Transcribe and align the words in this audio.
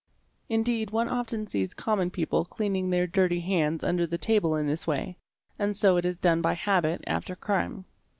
Indeed 0.49 0.89
one 0.89 1.07
often 1.07 1.45
sees 1.45 1.75
common 1.75 2.09
people 2.09 2.43
cleaning 2.43 2.89
their 2.89 3.05
dirty 3.05 3.39
hands 3.41 3.83
under 3.83 4.07
the 4.07 4.17
table 4.17 4.55
in 4.55 4.65
this 4.65 4.87
way, 4.87 5.15
and 5.59 5.77
so 5.77 5.95
it 5.97 6.05
is 6.05 6.19
done 6.19 6.41
by 6.41 6.55
habit 6.55 7.03
after 7.05 7.35
crime. 7.35 7.85